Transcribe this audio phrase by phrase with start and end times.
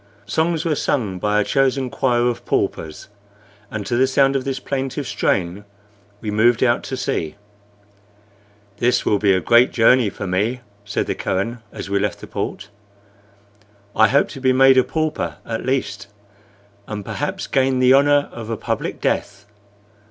[0.25, 3.07] Songs were sung by a chosen choir of paupers,
[3.69, 5.63] and to the sound of this plaintive strain
[6.21, 7.35] we moved out to sea.
[8.77, 12.25] "This will be a great journey for me," said the Kohen, as we left the
[12.25, 12.69] port.
[13.95, 16.07] "I hope to be made a pauper at least,
[16.87, 19.45] and perhaps gain the honor of a public death.